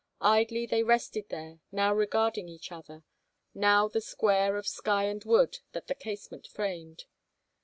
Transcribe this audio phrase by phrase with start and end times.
[0.23, 3.03] Idly they rested there, now regarding each other,
[3.53, 7.05] now the square of sky and wood that the casement framed.